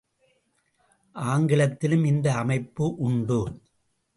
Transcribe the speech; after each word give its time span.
ஆங்கிலத்திலும் 1.15 2.03
இந்த 2.03 2.33
அமைப்பு 2.35 2.95
உண்டு. 2.95 3.39